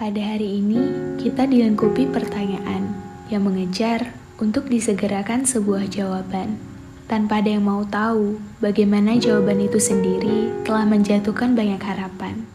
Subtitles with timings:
[0.00, 0.80] Pada hari ini,
[1.20, 2.88] kita dilengkapi pertanyaan
[3.28, 6.56] yang mengejar untuk disegerakan sebuah jawaban.
[7.04, 12.48] Tanpa ada yang mau tahu bagaimana jawaban itu sendiri telah menjatuhkan banyak harapan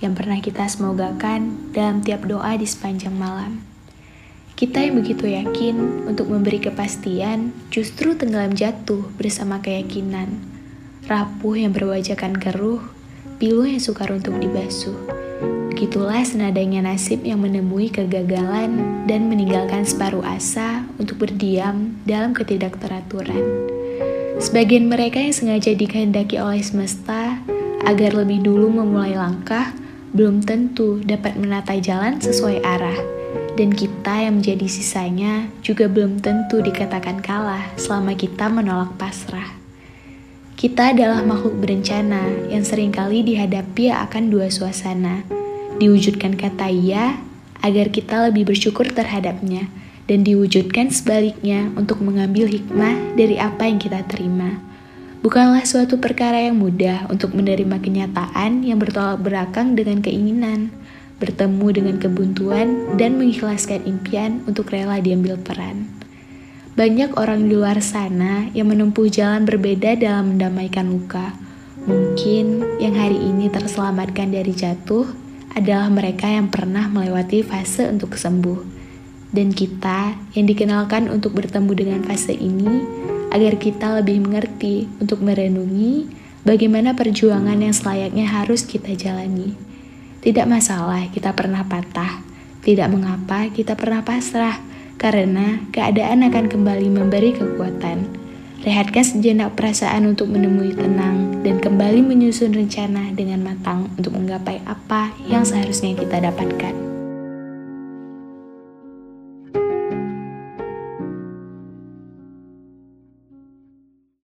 [0.00, 3.60] yang pernah kita semogakan dalam tiap doa di sepanjang malam.
[4.56, 10.32] Kita yang begitu yakin untuk memberi kepastian justru tenggelam jatuh bersama keyakinan.
[11.04, 12.80] Rapuh yang berwajakan keruh,
[13.36, 15.19] pilu yang sukar untuk dibasuh.
[15.80, 23.40] Begitulah senadanya nasib yang menemui kegagalan dan meninggalkan separuh asa untuk berdiam dalam ketidakteraturan.
[24.36, 27.40] Sebagian mereka yang sengaja dikehendaki oleh semesta
[27.88, 29.72] agar lebih dulu memulai langkah,
[30.12, 33.00] belum tentu dapat menata jalan sesuai arah.
[33.56, 39.48] Dan kita yang menjadi sisanya juga belum tentu dikatakan kalah selama kita menolak pasrah.
[40.60, 45.39] Kita adalah makhluk berencana yang sering kali dihadapi akan dua suasana.
[45.80, 47.24] Diwujudkan kata iya
[47.64, 49.72] agar kita lebih bersyukur terhadapnya,
[50.04, 54.60] dan diwujudkan sebaliknya untuk mengambil hikmah dari apa yang kita terima.
[55.24, 60.68] Bukanlah suatu perkara yang mudah untuk menerima kenyataan yang bertolak belakang dengan keinginan,
[61.16, 65.88] bertemu dengan kebuntuan, dan mengikhlaskan impian untuk rela diambil peran.
[66.76, 71.36] Banyak orang di luar sana yang menempuh jalan berbeda dalam mendamaikan luka.
[71.84, 78.82] Mungkin yang hari ini terselamatkan dari jatuh adalah mereka yang pernah melewati fase untuk sembuh.
[79.30, 82.82] Dan kita yang dikenalkan untuk bertemu dengan fase ini
[83.30, 86.10] agar kita lebih mengerti untuk merenungi
[86.42, 89.54] bagaimana perjuangan yang selayaknya harus kita jalani.
[90.20, 92.20] Tidak masalah kita pernah patah,
[92.60, 94.58] tidak mengapa kita pernah pasrah
[95.00, 98.29] karena keadaan akan kembali memberi kekuatan.
[98.60, 105.16] Rehatkan sejenak perasaan untuk menemui tenang dan kembali menyusun rencana dengan matang untuk menggapai apa
[105.24, 106.89] yang seharusnya kita dapatkan.